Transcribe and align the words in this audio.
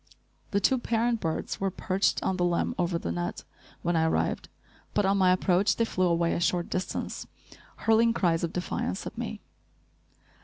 The 0.49 0.59
two 0.59 0.79
parent 0.79 1.19
birds 1.21 1.59
were 1.59 1.69
perched 1.69 2.23
on 2.23 2.37
the 2.37 2.43
limb 2.43 2.73
over 2.79 2.97
the 2.97 3.11
net, 3.11 3.43
when 3.83 3.95
I 3.95 4.05
arrived, 4.05 4.49
but 4.95 5.05
on 5.05 5.19
my 5.19 5.31
approach 5.31 5.75
they 5.75 5.85
flew 5.85 6.07
away 6.07 6.33
a 6.33 6.39
short 6.39 6.71
distance, 6.71 7.27
hurling 7.85 8.11
cries 8.11 8.43
of 8.43 8.51
defiance 8.51 9.05
at 9.05 9.15
me. 9.15 9.41